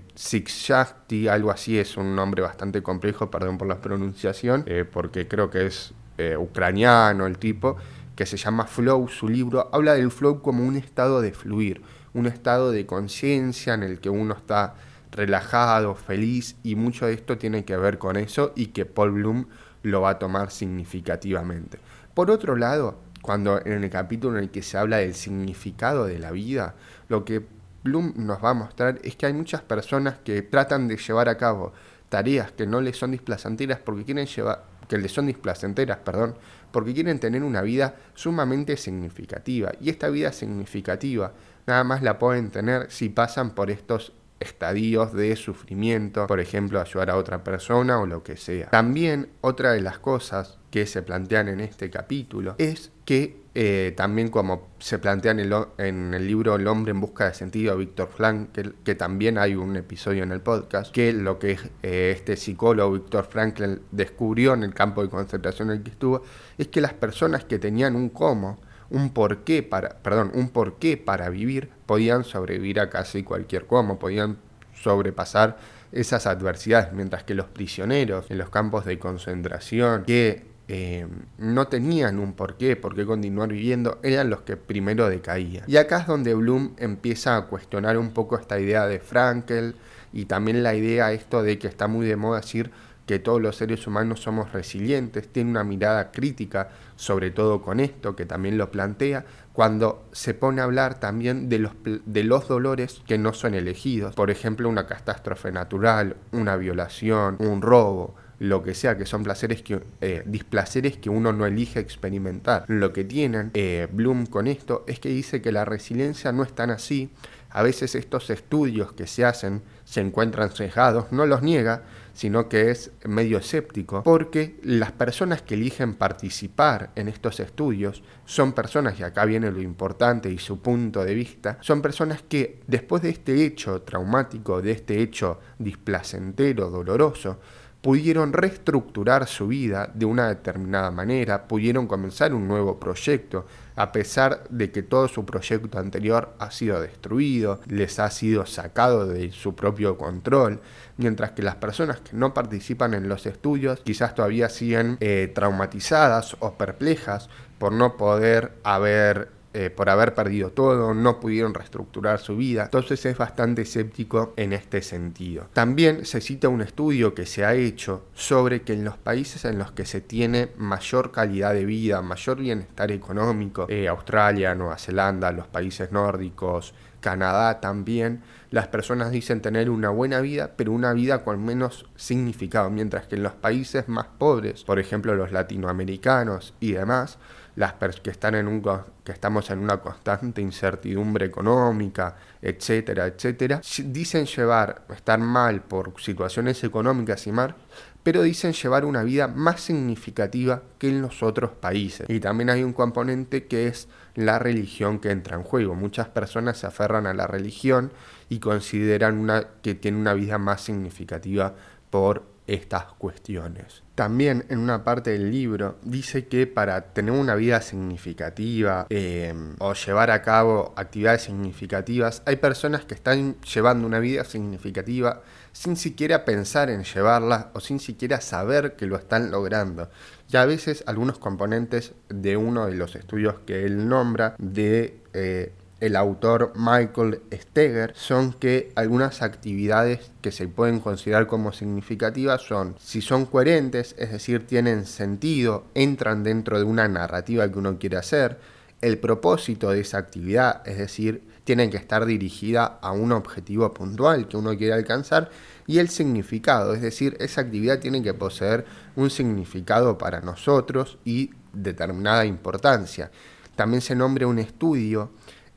algo 1.32 1.50
así, 1.50 1.80
es 1.80 1.98
un 1.98 2.16
nombre 2.16 2.44
bastante 2.44 2.84
complejo, 2.84 3.32
perdón 3.32 3.58
por 3.58 3.68
la 3.68 3.82
pronunciación, 3.82 4.66
eh, 4.68 4.86
porque 4.86 5.28
creo 5.28 5.50
que 5.50 5.66
es 5.66 5.96
eh, 6.20 6.38
ucraniano 6.38 7.26
el 7.26 7.40
tipo, 7.40 7.78
que 8.16 8.28
se 8.28 8.38
llama 8.38 8.68
Flow, 8.68 9.08
su 9.08 9.30
libro, 9.30 9.72
habla 9.74 9.96
del 9.96 10.12
flow 10.12 10.44
como 10.44 10.64
un 10.64 10.76
estado 10.76 11.22
de 11.22 11.32
fluir, 11.32 11.82
un 12.14 12.26
estado 12.28 12.72
de 12.72 12.86
conciencia 12.86 13.74
en 13.74 13.84
el 13.84 14.00
que 14.00 14.10
uno 14.10 14.34
está 14.34 14.76
relajado, 15.12 15.96
feliz 15.96 16.56
y 16.64 16.76
mucho 16.76 17.06
de 17.06 17.14
esto 17.14 17.38
tiene 17.38 17.66
que 17.66 17.78
ver 17.78 17.98
con 17.98 18.18
eso 18.18 18.52
y 18.56 18.68
que 18.68 18.86
Paul 18.86 19.12
Bloom 19.12 19.48
lo 19.84 20.02
va 20.02 20.12
a 20.12 20.20
tomar 20.20 20.52
significativamente. 20.52 21.80
Por 22.14 22.32
otro 22.32 22.56
lado, 22.56 23.00
cuando 23.22 23.64
en 23.66 23.84
el 23.84 23.90
capítulo 23.90 24.38
en 24.38 24.46
el 24.46 24.50
que 24.52 24.64
se 24.64 24.78
habla 24.78 24.98
del 24.98 25.14
significado 25.14 26.06
de 26.06 26.20
la 26.20 26.32
vida, 26.32 26.76
lo 27.10 27.26
que 27.26 27.46
Bloom 27.84 28.14
nos 28.16 28.44
va 28.44 28.52
a 28.52 28.54
mostrar 28.54 29.00
es 29.04 29.16
que 29.16 29.26
hay 29.26 29.34
muchas 29.34 29.62
personas 29.62 30.18
que 30.24 30.42
tratan 30.42 30.88
de 30.88 30.98
llevar 30.98 31.30
a 31.30 31.38
cabo 31.38 31.74
tareas 32.10 32.52
que 32.52 32.68
no 32.68 32.80
les 32.80 32.98
son 32.98 33.12
displacenteras 33.12 33.80
porque 33.80 34.06
quieren 34.06 34.28
llevar 34.28 34.73
que 34.94 35.00
les 35.00 35.12
son 35.12 35.26
displacenteras, 35.26 35.98
perdón, 35.98 36.36
porque 36.72 36.94
quieren 36.94 37.18
tener 37.18 37.44
una 37.44 37.64
vida 37.64 37.96
sumamente 38.14 38.78
significativa 38.78 39.72
y 39.82 39.90
esta 39.90 40.10
vida 40.10 40.32
significativa 40.32 41.34
nada 41.66 41.84
más 41.84 42.04
la 42.04 42.20
pueden 42.20 42.52
tener 42.52 42.92
si 42.92 43.10
pasan 43.10 43.56
por 43.56 43.72
estos 43.72 44.14
estadios 44.40 45.12
de 45.12 45.36
sufrimiento, 45.36 46.28
por 46.28 46.40
ejemplo, 46.40 46.80
ayudar 46.80 47.10
a 47.10 47.18
otra 47.18 47.44
persona 47.44 48.00
o 48.00 48.06
lo 48.06 48.22
que 48.22 48.38
sea. 48.38 48.70
También 48.70 49.30
otra 49.42 49.72
de 49.72 49.82
las 49.82 49.98
cosas 49.98 50.60
que 50.70 50.86
se 50.86 51.02
plantean 51.02 51.48
en 51.48 51.60
este 51.60 51.90
capítulo 51.90 52.54
es 52.60 52.92
que 53.04 53.42
eh, 53.56 53.94
también 53.96 54.30
como 54.30 54.70
se 54.80 54.98
plantea 54.98 55.32
en 55.32 55.40
el, 55.40 55.54
en 55.78 56.14
el, 56.16 56.26
libro 56.26 56.56
El 56.56 56.68
hombre 56.68 56.92
en 56.92 57.00
busca 57.00 57.26
de 57.26 57.36
sentido, 57.36 57.78
Víctor 57.78 58.10
Frank, 58.10 58.50
que, 58.84 58.96
también 58.96 59.38
hay 59.38 59.54
un 59.54 59.76
episodio 59.76 60.24
en 60.24 60.32
el 60.32 60.42
podcast, 60.42 60.92
que 60.92 61.14
lo 61.14 61.38
que 61.38 61.60
eh, 61.84 62.14
este 62.18 62.36
psicólogo 62.36 62.94
Víctor 62.94 63.28
Franklin 63.30 63.82
descubrió 63.92 64.56
en 64.56 64.64
el 64.64 64.74
campo 64.74 65.04
de 65.04 65.10
concentración 65.10 65.70
en 65.70 65.78
el 65.78 65.84
que 65.84 65.92
estuvo, 65.92 66.24
es 66.58 66.68
que 66.70 66.82
las 66.82 66.94
personas 66.94 67.46
que 67.46 67.60
tenían 67.60 67.96
un 67.96 68.10
cómo, 68.10 68.60
un 68.90 69.12
porqué 69.12 69.62
para, 69.62 70.00
perdón, 70.00 70.32
un 70.34 70.50
porqué 70.50 70.98
para 70.98 71.30
vivir, 71.30 71.70
podían 71.86 72.24
sobrevivir 72.24 72.80
a 72.80 72.90
casi 72.90 73.22
cualquier 73.22 73.68
cómo, 73.68 74.00
podían 74.00 74.38
sobrepasar 74.74 75.58
esas 75.92 76.26
adversidades, 76.26 76.92
mientras 76.92 77.24
que 77.24 77.36
los 77.36 77.46
prisioneros 77.46 78.32
en 78.32 78.40
los 78.40 78.50
campos 78.50 78.84
de 78.86 78.98
concentración 78.98 80.06
que 80.06 80.53
eh, 80.68 81.08
no 81.38 81.68
tenían 81.68 82.20
un 82.20 82.34
porqué, 82.34 82.76
por 82.76 82.96
qué 82.96 83.06
continuar 83.06 83.50
viviendo, 83.50 84.00
eran 84.02 84.30
los 84.30 84.42
que 84.42 84.56
primero 84.56 85.10
decaían. 85.10 85.66
Y 85.68 85.78
acá 85.78 86.00
es 86.00 86.08
donde 86.08 86.34
Bloom 86.34 86.74
empieza 86.78 87.36
a 87.36 87.48
cuestionar 87.48 87.98
un 87.98 88.12
poco 88.12 88.38
esta 88.38 88.60
idea 88.60 88.88
de 88.88 89.00
Frankel 89.00 89.76
y 90.14 90.26
también 90.26 90.64
la 90.64 90.74
idea 90.76 91.12
esto 91.12 91.44
de 91.44 91.60
que 91.60 91.68
está 91.68 91.88
muy 91.88 92.06
de 92.06 92.16
moda 92.16 92.40
decir 92.40 92.72
que 93.06 93.20
todos 93.20 93.42
los 93.42 93.58
seres 93.58 93.86
humanos 93.86 94.22
somos 94.22 94.54
resilientes, 94.54 95.28
tiene 95.28 95.50
una 95.50 95.64
mirada 95.66 96.12
crítica, 96.12 96.70
sobre 96.96 97.32
todo 97.32 97.62
con 97.62 97.82
esto, 97.82 98.16
que 98.16 98.26
también 98.26 98.58
lo 98.58 98.72
plantea, 98.72 99.26
cuando 99.52 100.06
se 100.14 100.34
pone 100.34 100.62
a 100.62 100.64
hablar 100.64 101.00
también 101.00 101.50
de 101.50 101.60
los, 101.60 101.74
de 101.84 102.24
los 102.24 102.48
dolores 102.48 103.02
que 103.06 103.18
no 103.18 103.34
son 103.34 103.56
elegidos, 103.56 104.16
por 104.16 104.32
ejemplo, 104.32 104.70
una 104.70 104.88
catástrofe 104.88 105.52
natural, 105.52 106.16
una 106.32 106.56
violación, 106.56 107.36
un 107.40 107.62
robo, 107.62 108.16
lo 108.44 108.62
que 108.62 108.74
sea, 108.74 108.98
que 108.98 109.06
son 109.06 109.24
placeres 109.24 109.62
que, 109.62 109.82
eh, 110.02 110.22
displaceres 110.26 110.98
que 110.98 111.10
uno 111.10 111.32
no 111.32 111.46
elige 111.46 111.80
experimentar. 111.80 112.66
Lo 112.68 112.92
que 112.92 113.06
tienen 113.06 113.52
eh, 113.54 113.88
Bloom 113.90 114.26
con 114.26 114.48
esto 114.48 114.84
es 114.86 115.00
que 115.00 115.08
dice 115.08 115.42
que 115.42 115.54
la 115.54 115.64
resiliencia 115.64 116.34
no 116.34 116.44
es 116.44 116.52
tan 116.52 116.70
así. 116.70 117.10
A 117.50 117.64
veces 117.64 117.96
estos 117.96 118.30
estudios 118.30 118.92
que 118.92 119.08
se 119.08 119.24
hacen 119.24 119.62
se 119.86 120.02
encuentran 120.02 120.50
cejados, 120.50 121.14
no 121.14 121.26
los 121.26 121.42
niega, 121.42 121.84
sino 122.14 122.50
que 122.50 122.70
es 122.70 122.92
medio 123.06 123.38
escéptico, 123.38 124.04
porque 124.04 124.60
las 124.62 124.92
personas 124.92 125.42
que 125.42 125.54
eligen 125.54 125.96
participar 125.96 126.92
en 126.96 127.08
estos 127.08 127.40
estudios 127.40 128.04
son 128.26 128.52
personas, 128.52 129.00
y 129.00 129.04
acá 129.04 129.24
viene 129.24 129.52
lo 129.52 129.62
importante 129.62 130.30
y 130.30 130.38
su 130.38 130.60
punto 130.60 131.06
de 131.06 131.14
vista, 131.14 131.60
son 131.62 131.82
personas 131.82 132.24
que 132.24 132.60
después 132.68 133.02
de 133.04 133.10
este 133.10 133.46
hecho 133.46 133.84
traumático, 133.84 134.62
de 134.62 134.72
este 134.72 135.02
hecho 135.02 135.40
displacentero, 135.60 136.70
doloroso, 136.70 137.40
pudieron 137.84 138.32
reestructurar 138.32 139.28
su 139.28 139.48
vida 139.48 139.92
de 139.94 140.06
una 140.06 140.30
determinada 140.30 140.90
manera, 140.90 141.50
pudieron 141.50 141.86
comenzar 141.86 142.34
un 142.34 142.48
nuevo 142.48 142.80
proyecto, 142.80 143.46
a 143.76 143.92
pesar 143.92 144.46
de 144.50 144.72
que 144.72 144.84
todo 144.84 145.10
su 145.10 145.26
proyecto 145.26 145.78
anterior 145.78 146.34
ha 146.40 146.50
sido 146.50 146.80
destruido, 146.80 147.60
les 147.68 148.00
ha 148.00 148.10
sido 148.10 148.46
sacado 148.46 149.06
de 149.06 149.34
su 149.34 149.54
propio 149.54 149.98
control, 149.98 150.62
mientras 150.96 151.32
que 151.32 151.44
las 151.44 151.56
personas 151.56 152.00
que 152.00 152.16
no 152.16 152.34
participan 152.34 152.94
en 152.94 153.10
los 153.10 153.26
estudios 153.26 153.82
quizás 153.82 154.16
todavía 154.16 154.48
siguen 154.48 154.96
eh, 155.02 155.30
traumatizadas 155.36 156.38
o 156.40 156.54
perplejas 156.54 157.28
por 157.58 157.74
no 157.74 157.98
poder 157.98 158.54
haber 158.64 159.43
eh, 159.54 159.70
por 159.70 159.90
haber 159.90 160.14
perdido 160.14 160.50
todo, 160.50 160.94
no 160.94 161.20
pudieron 161.20 161.54
reestructurar 161.54 162.20
su 162.20 162.36
vida, 162.36 162.64
entonces 162.66 163.06
es 163.06 163.18
bastante 163.18 163.62
escéptico 163.62 164.34
en 164.36 164.54
este 164.54 164.82
sentido. 164.82 165.48
También 165.54 166.06
se 166.06 166.22
cita 166.22 166.50
un 166.50 166.62
estudio 166.62 167.14
que 167.14 167.26
se 167.26 167.46
ha 167.46 167.54
hecho 167.54 168.06
sobre 168.14 168.64
que 168.64 168.74
en 168.74 168.84
los 168.84 168.98
países 168.98 169.46
en 169.46 169.60
los 169.60 169.72
que 169.72 169.86
se 169.86 170.02
tiene 170.02 170.50
mayor 170.58 171.12
calidad 171.12 171.54
de 171.54 171.66
vida, 171.66 172.02
mayor 172.02 172.38
bienestar 172.38 172.92
económico, 172.92 173.68
eh, 173.70 173.88
Australia, 173.88 174.56
Nueva 174.56 174.78
Zelanda, 174.78 175.32
los 175.32 175.48
países 175.48 175.92
nórdicos, 175.92 176.74
Canadá 177.00 177.60
también, 177.60 178.24
las 178.50 178.68
personas 178.68 179.12
dicen 179.12 179.42
tener 179.42 179.70
una 179.70 179.90
buena 179.90 180.22
vida, 180.22 180.54
pero 180.56 180.72
una 180.72 180.94
vida 180.94 181.24
con 181.24 181.44
menos 181.44 181.86
significado, 181.96 182.70
mientras 182.70 183.08
que 183.08 183.18
en 183.18 183.24
los 183.24 183.34
países 183.34 183.90
más 183.90 184.08
pobres, 184.18 184.64
por 184.64 184.80
ejemplo 184.80 185.14
los 185.14 185.32
latinoamericanos 185.32 186.54
y 186.60 186.72
demás, 186.72 187.20
las 187.56 187.74
que 188.02 188.10
están 188.10 188.36
en 188.36 188.48
un 188.48 188.62
que 189.04 189.12
estamos 189.12 189.50
en 189.50 189.60
una 189.60 189.78
constante 189.78 190.42
incertidumbre 190.42 191.26
económica, 191.26 192.16
etcétera, 192.42 193.06
etcétera, 193.08 193.62
dicen 193.86 194.26
llevar 194.26 194.84
estar 194.94 195.20
mal 195.20 195.62
por 195.62 196.00
situaciones 196.02 196.64
económicas 196.64 197.28
y 197.28 197.32
más, 197.32 197.54
pero 198.02 198.22
dicen 198.22 198.54
llevar 198.54 198.86
una 198.86 199.04
vida 199.04 199.28
más 199.28 199.62
significativa 199.62 200.62
que 200.78 200.90
en 200.90 201.02
los 201.02 201.24
otros 201.24 201.52
países. 201.52 202.10
Y 202.10 202.20
también 202.20 202.50
hay 202.50 202.64
un 202.64 202.74
componente 202.74 203.46
que 203.46 203.68
es 203.68 203.88
la 204.16 204.40
religión 204.40 205.00
que 205.00 205.12
entra 205.12 205.38
en 205.38 205.44
juego. 205.44 205.76
Muchas 205.76 206.10
personas 206.10 206.58
se 206.58 206.68
aferran 206.68 207.08
a 207.08 207.14
la 207.14 207.28
religión 207.28 207.92
y 208.30 208.40
consideran 208.40 209.18
una, 209.18 209.48
que 209.62 209.76
tiene 209.76 209.98
una 209.98 210.14
vida 210.14 210.38
más 210.38 210.62
significativa 210.62 211.56
por 211.90 212.33
estas 212.54 212.86
cuestiones. 212.98 213.84
También 213.96 214.46
en 214.50 214.60
una 214.60 214.84
parte 214.84 215.12
del 215.12 215.32
libro 215.32 215.78
dice 215.84 216.28
que 216.28 216.48
para 216.48 216.94
tener 216.94 217.14
una 217.14 217.36
vida 217.36 217.62
significativa 217.62 218.88
em, 218.90 219.56
o 219.60 219.74
llevar 219.74 220.12
a 220.12 220.22
cabo 220.22 220.74
actividades 220.76 221.24
significativas, 221.24 222.24
hay 222.26 222.38
personas 222.38 222.86
que 222.86 222.96
están 222.96 223.36
llevando 223.42 223.86
una 223.88 224.00
vida 224.00 224.24
significativa 224.24 225.22
sin 225.52 225.78
siquiera 225.78 226.26
pensar 226.26 226.70
en 226.70 226.84
llevarla 226.84 227.52
o 227.54 227.60
sin 227.60 227.80
siquiera 227.80 228.20
saber 228.22 228.76
que 228.76 228.88
lo 228.88 228.98
están 228.98 229.30
logrando. 229.32 229.90
Y 230.32 230.38
a 230.38 230.46
veces 230.46 230.84
algunos 230.88 231.20
componentes 231.20 231.94
de 232.10 232.38
uno 232.38 232.66
de 232.66 232.76
los 232.76 232.96
estudios 232.96 233.36
que 233.46 233.66
él 233.66 233.88
nombra 233.88 234.36
de 234.40 235.00
eh, 235.14 235.52
el 235.84 235.98
autor 235.98 236.54
Michael 236.56 237.24
Steger 237.34 237.92
son 237.94 238.32
que 238.32 238.72
algunas 238.76 239.22
actividades 239.22 240.12
que 240.22 240.32
se 240.32 240.48
pueden 240.48 240.80
considerar 240.80 241.28
como 241.28 241.52
significativas 241.52 242.42
son 242.42 242.78
si 242.80 243.02
son 243.02 243.26
coherentes, 243.26 243.94
es 243.98 244.14
decir, 244.14 244.48
tienen 244.48 244.86
sentido, 244.86 245.66
entran 245.76 246.24
dentro 246.24 246.58
de 246.58 246.64
una 246.64 246.88
narrativa 246.88 247.52
que 247.52 247.60
uno 247.60 247.80
quiere 247.80 247.98
hacer, 247.98 248.40
el 248.80 248.98
propósito 248.98 249.72
de 249.72 249.82
esa 249.82 249.98
actividad, 249.98 250.66
es 250.66 250.78
decir, 250.78 251.22
tienen 251.44 251.70
que 251.70 251.76
estar 251.76 252.06
dirigida 252.06 252.80
a 252.82 252.94
un 252.94 253.12
objetivo 253.12 253.74
puntual 253.74 254.30
que 254.30 254.38
uno 254.38 254.58
quiere 254.58 254.76
alcanzar 254.76 255.32
y 255.68 255.80
el 255.80 255.90
significado, 255.90 256.74
es 256.76 256.82
decir, 256.82 257.18
esa 257.20 257.42
actividad 257.42 257.80
tiene 257.80 258.02
que 258.02 258.14
poseer 258.14 258.64
un 258.96 259.10
significado 259.10 259.98
para 259.98 260.22
nosotros 260.22 260.98
y 261.04 261.32
determinada 261.52 262.26
importancia. 262.26 263.12
También 263.58 263.82
se 263.82 263.96
nombra 263.96 264.28
un 264.28 264.40
estudio 264.40 265.12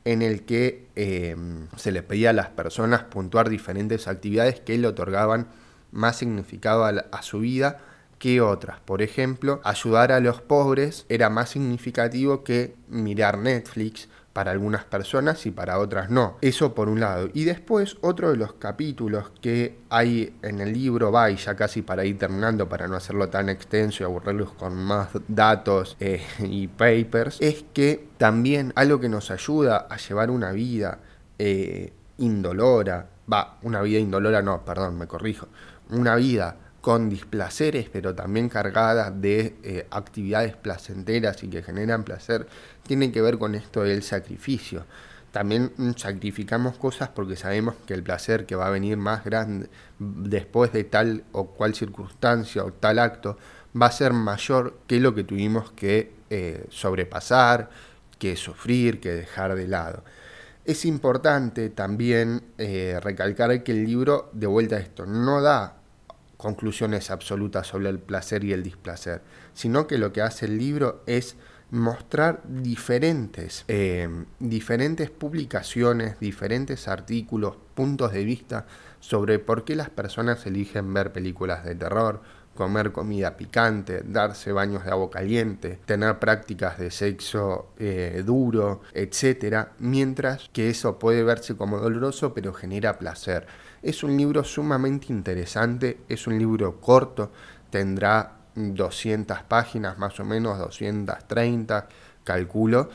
en 0.07 0.21
el 0.21 0.43
que 0.43 0.87
em, 0.95 1.67
se 1.75 1.91
les 1.91 2.01
pedía 2.01 2.29
a 2.29 2.33
las 2.33 2.47
personas 2.47 3.03
puntuar 3.03 3.49
diferentes 3.49 4.07
actividades 4.07 4.61
que 4.61 4.77
le 4.77 4.87
otorgaban 4.87 5.47
más 5.91 6.15
significado 6.15 6.85
a, 6.85 7.21
su 7.21 7.39
vida 7.39 7.81
que 8.17 8.39
otras. 8.39 8.79
Por 8.79 9.01
ejemplo, 9.01 9.59
ayudar 9.65 10.13
a 10.13 10.21
los 10.21 10.39
pobres 10.39 11.05
era 11.09 11.29
más 11.29 11.49
significativo 11.49 12.45
que 12.45 12.73
mirar 12.87 13.37
Netflix 13.37 14.07
para 14.37 14.51
algunas 14.51 14.83
personas 14.85 15.47
y 15.47 15.49
para 15.49 15.79
otras 15.79 16.11
no. 16.11 16.37
Eso 16.41 16.75
por 16.75 16.89
un 16.89 16.99
lado. 16.99 17.27
Y 17.33 17.45
después 17.45 17.97
otro 18.01 18.29
de 18.29 18.37
los 18.37 18.53
capítulos 18.53 19.31
que 19.41 19.79
hay 19.89 20.37
en 20.43 20.61
el 20.61 20.73
libro, 20.73 21.11
va 21.11 21.31
y 21.31 21.37
ya 21.37 21.55
casi 21.55 21.81
para 21.81 22.05
ir 22.05 22.19
terminando, 22.19 22.69
para 22.69 22.87
no 22.87 22.95
hacerlo 22.95 23.29
tan 23.29 23.49
extenso 23.49 24.03
y 24.03 24.05
aburrirlos 24.05 24.51
con 24.51 24.75
más 24.75 25.09
datos 25.27 25.97
eh, 25.99 26.21
y 26.39 26.67
papers, 26.67 27.41
es 27.41 27.65
que 27.73 28.09
también 28.19 28.73
algo 28.75 28.99
que 28.99 29.09
nos 29.09 29.31
ayuda 29.31 29.87
a 29.89 29.97
llevar 29.97 30.29
una 30.29 30.51
vida 30.51 30.99
eh, 31.39 31.93
indolora, 32.19 33.09
va, 33.33 33.57
una 33.63 33.81
vida 33.81 33.97
indolora 33.97 34.43
no, 34.43 34.63
perdón, 34.63 34.99
me 34.99 35.07
corrijo, 35.07 35.47
una 35.89 36.15
vida 36.15 36.57
con 36.87 37.09
displaceres, 37.09 37.89
pero 37.91 38.15
también 38.15 38.47
cargadas 38.47 39.11
de 39.19 39.57
eh, 39.61 39.85
actividades 39.91 40.55
placenteras 40.55 41.43
y 41.43 41.49
que 41.49 41.61
generan 41.61 42.05
placer, 42.05 42.47
tienen 42.83 43.11
que 43.11 43.21
ver 43.21 43.37
con 43.37 43.55
esto 43.55 43.83
del 43.83 44.03
sacrificio. 44.03 44.85
También 45.33 45.73
sacrificamos 45.97 46.77
cosas 46.77 47.09
porque 47.09 47.35
sabemos 47.35 47.75
que 47.85 47.93
el 47.93 48.03
placer 48.03 48.45
que 48.45 48.55
va 48.55 48.67
a 48.67 48.69
venir 48.69 48.95
más 48.95 49.25
grande 49.25 49.69
después 49.99 50.71
de 50.71 50.85
tal 50.85 51.25
o 51.33 51.47
cual 51.47 51.75
circunstancia 51.75 52.63
o 52.63 52.71
tal 52.71 52.99
acto 52.99 53.37
va 53.75 53.87
a 53.87 53.91
ser 53.91 54.13
mayor 54.13 54.77
que 54.87 55.01
lo 55.01 55.13
que 55.13 55.25
tuvimos 55.25 55.73
que 55.73 56.13
eh, 56.29 56.67
sobrepasar, 56.69 57.69
que 58.17 58.37
sufrir, 58.37 59.01
que 59.01 59.11
dejar 59.11 59.55
de 59.55 59.67
lado. 59.67 60.05
Es 60.63 60.85
importante 60.85 61.69
también 61.69 62.43
eh, 62.57 62.97
recalcar 63.03 63.61
que 63.61 63.73
el 63.73 63.83
libro, 63.83 64.29
de 64.31 64.47
vuelta 64.47 64.77
a 64.77 64.79
esto, 64.79 65.05
no 65.05 65.41
da 65.41 65.76
conclusiones 66.37 67.11
absolutas 67.11 67.67
sobre 67.67 67.89
el 67.89 67.99
placer 67.99 68.43
y 68.43 68.53
el 68.53 68.63
displacer, 68.63 69.21
sino 69.53 69.87
que 69.87 69.97
lo 69.97 70.13
que 70.13 70.21
hace 70.21 70.45
el 70.45 70.57
libro 70.57 71.03
es 71.07 71.35
mostrar 71.69 72.41
diferentes, 72.47 73.65
eh, 73.67 74.07
diferentes 74.39 75.09
publicaciones, 75.09 76.19
diferentes 76.19 76.87
artículos, 76.87 77.57
puntos 77.75 78.13
de 78.13 78.23
vista 78.23 78.67
sobre 78.99 79.39
por 79.39 79.65
qué 79.65 79.75
las 79.75 79.89
personas 79.89 80.45
eligen 80.45 80.93
ver 80.93 81.11
películas 81.11 81.65
de 81.65 81.75
terror, 81.75 82.21
comer 82.57 82.91
comida 82.91 83.37
picante, 83.37 84.01
darse 84.03 84.51
baños 84.51 84.83
de 84.83 84.91
agua 84.91 85.09
caliente, 85.09 85.79
tener 85.85 86.19
prácticas 86.19 86.77
de 86.79 86.91
sexo 86.91 87.67
eh, 87.77 88.23
duro, 88.25 88.81
etc. 88.93 89.67
Mientras 89.79 90.49
que 90.51 90.69
eso 90.69 90.99
puede 90.99 91.23
verse 91.23 91.55
como 91.55 91.77
doloroso 91.77 92.33
pero 92.33 92.53
genera 92.53 92.97
placer. 92.97 93.47
Es 93.81 94.03
un 94.03 94.17
libro 94.17 94.43
sumamente 94.43 95.07
interesante, 95.09 95.99
es 96.09 96.27
un 96.27 96.37
libro 96.37 96.81
corto, 96.81 97.31
tendrá 97.69 98.33
200 98.55 99.43
páginas 99.43 99.97
más 99.99 100.19
o 100.19 100.25
menos, 100.25 100.57
230 100.57 101.87
calculo, 102.23 102.89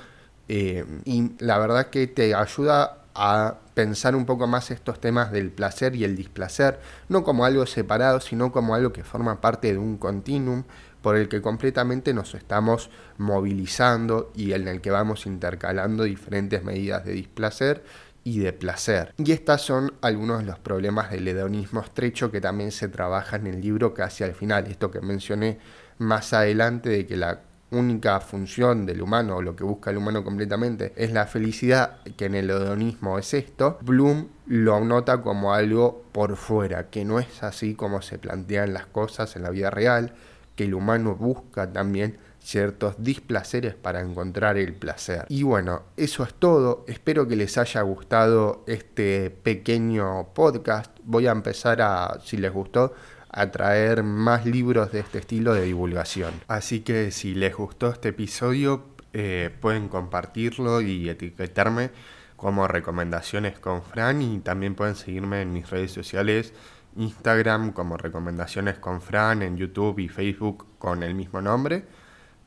eh, 0.48 0.84
y 1.04 1.32
la 1.38 1.56
verdad 1.58 1.86
que 1.86 2.08
te 2.08 2.34
ayuda 2.34 3.01
a 3.14 3.56
pensar 3.74 4.16
un 4.16 4.26
poco 4.26 4.46
más 4.46 4.70
estos 4.70 5.00
temas 5.00 5.32
del 5.32 5.50
placer 5.50 5.94
y 5.96 6.04
el 6.04 6.16
displacer, 6.16 6.80
no 7.08 7.24
como 7.24 7.44
algo 7.44 7.66
separado, 7.66 8.20
sino 8.20 8.52
como 8.52 8.74
algo 8.74 8.92
que 8.92 9.04
forma 9.04 9.40
parte 9.40 9.72
de 9.72 9.78
un 9.78 9.98
continuum 9.98 10.64
por 11.02 11.16
el 11.16 11.28
que 11.28 11.42
completamente 11.42 12.14
nos 12.14 12.34
estamos 12.34 12.90
movilizando 13.18 14.30
y 14.34 14.52
en 14.52 14.68
el 14.68 14.80
que 14.80 14.90
vamos 14.90 15.26
intercalando 15.26 16.04
diferentes 16.04 16.62
medidas 16.62 17.04
de 17.04 17.12
displacer 17.12 17.82
y 18.24 18.38
de 18.38 18.52
placer. 18.52 19.12
Y 19.18 19.32
estas 19.32 19.62
son 19.62 19.94
algunos 20.00 20.38
de 20.38 20.44
los 20.44 20.58
problemas 20.58 21.10
del 21.10 21.26
hedonismo 21.26 21.80
estrecho 21.80 22.30
que 22.30 22.40
también 22.40 22.70
se 22.70 22.88
trabaja 22.88 23.36
en 23.36 23.48
el 23.48 23.60
libro 23.60 23.94
casi 23.94 24.22
al 24.24 24.34
final, 24.34 24.66
esto 24.68 24.90
que 24.90 25.00
mencioné 25.00 25.58
más 25.98 26.32
adelante 26.32 26.88
de 26.88 27.06
que 27.06 27.16
la 27.16 27.40
única 27.72 28.20
función 28.20 28.86
del 28.86 29.02
humano, 29.02 29.36
o 29.36 29.42
lo 29.42 29.56
que 29.56 29.64
busca 29.64 29.90
el 29.90 29.96
humano 29.96 30.22
completamente, 30.24 30.92
es 30.96 31.12
la 31.12 31.26
felicidad, 31.26 31.98
que 32.16 32.26
en 32.26 32.34
el 32.34 32.50
hedonismo 32.50 33.18
es 33.18 33.34
esto, 33.34 33.78
Bloom 33.82 34.28
lo 34.46 34.84
nota 34.84 35.22
como 35.22 35.54
algo 35.54 36.04
por 36.12 36.36
fuera, 36.36 36.90
que 36.90 37.04
no 37.04 37.18
es 37.18 37.42
así 37.42 37.74
como 37.74 38.02
se 38.02 38.18
plantean 38.18 38.72
las 38.72 38.86
cosas 38.86 39.34
en 39.36 39.42
la 39.42 39.50
vida 39.50 39.70
real, 39.70 40.14
que 40.56 40.64
el 40.64 40.74
humano 40.74 41.14
busca 41.14 41.72
también 41.72 42.18
ciertos 42.42 42.96
displaceres 42.98 43.74
para 43.74 44.00
encontrar 44.00 44.58
el 44.58 44.74
placer. 44.74 45.24
Y 45.28 45.42
bueno, 45.42 45.82
eso 45.96 46.24
es 46.24 46.34
todo. 46.34 46.84
Espero 46.88 47.26
que 47.28 47.36
les 47.36 47.56
haya 47.56 47.82
gustado 47.82 48.64
este 48.66 49.30
pequeño 49.30 50.28
podcast. 50.34 50.90
Voy 51.04 51.26
a 51.26 51.32
empezar 51.32 51.80
a, 51.82 52.18
si 52.24 52.36
les 52.36 52.52
gustó, 52.52 52.94
a 53.32 53.50
traer 53.50 54.02
más 54.02 54.46
libros 54.46 54.92
de 54.92 55.00
este 55.00 55.18
estilo 55.18 55.54
de 55.54 55.62
divulgación. 55.62 56.34
Así 56.48 56.80
que 56.80 57.10
si 57.10 57.34
les 57.34 57.54
gustó 57.56 57.88
este 57.88 58.10
episodio, 58.10 58.84
eh, 59.14 59.50
pueden 59.60 59.88
compartirlo 59.88 60.80
y 60.80 61.08
etiquetarme 61.08 61.90
como 62.36 62.68
recomendaciones 62.68 63.58
con 63.58 63.82
Fran 63.82 64.20
y 64.20 64.40
también 64.40 64.74
pueden 64.74 64.96
seguirme 64.96 65.42
en 65.42 65.52
mis 65.52 65.70
redes 65.70 65.92
sociales, 65.92 66.52
Instagram 66.96 67.72
como 67.72 67.96
recomendaciones 67.96 68.78
con 68.78 69.00
Fran, 69.00 69.42
en 69.42 69.56
YouTube 69.56 69.98
y 69.98 70.08
Facebook 70.08 70.66
con 70.78 71.02
el 71.02 71.14
mismo 71.14 71.40
nombre. 71.40 71.84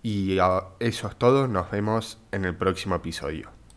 Y 0.04 0.38
eso 0.80 1.08
es 1.08 1.16
todo, 1.18 1.48
nos 1.48 1.72
vemos 1.72 2.20
en 2.32 2.46
el 2.46 2.56
próximo 2.56 2.96
episodio. 2.96 3.55